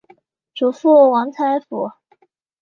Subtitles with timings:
[0.55, 1.91] 祖父王才甫。